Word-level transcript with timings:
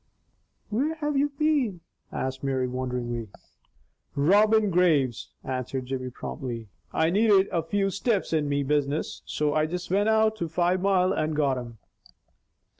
"Where 0.71 0.95
have 0.95 1.15
you 1.15 1.29
been?" 1.37 1.81
asked 2.11 2.43
Mary 2.43 2.67
wonderingly. 2.67 3.27
"Robbin' 4.15 4.71
graves," 4.71 5.29
answered 5.43 5.85
Jimmy 5.85 6.09
promptly. 6.09 6.69
"I 6.91 7.11
needed 7.11 7.47
a 7.51 7.61
few 7.61 7.91
stiffs 7.91 8.33
in 8.33 8.49
me 8.49 8.63
business 8.63 9.21
so 9.27 9.53
I 9.53 9.67
just 9.67 9.91
went 9.91 10.09
out 10.09 10.37
to 10.37 10.49
Five 10.49 10.81
Mile 10.81 11.13
and 11.13 11.35
got 11.35 11.53
them." 11.53 11.77